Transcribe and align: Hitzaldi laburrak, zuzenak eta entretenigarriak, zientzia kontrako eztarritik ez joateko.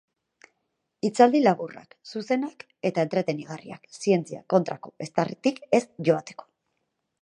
Hitzaldi 1.07 1.41
laburrak, 1.43 1.93
zuzenak 2.13 2.67
eta 2.91 3.07
entretenigarriak, 3.09 3.87
zientzia 4.03 4.45
kontrako 4.57 4.97
eztarritik 5.09 5.65
ez 5.81 5.89
joateko. 6.11 6.55